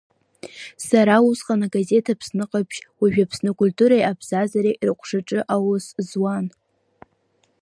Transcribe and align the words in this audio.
Сара 0.87 1.15
усҟан 1.29 1.61
агазеҭ 1.65 2.05
Аԥсны 2.13 2.45
ҟаԥшь 2.49 2.79
уажәы 2.99 3.23
Аԥсны 3.25 3.49
акультуреи 3.51 4.09
абзазареи 4.11 4.79
рыҟәшаҿы 4.87 5.39
аус 5.55 5.85
зуан. 6.09 6.45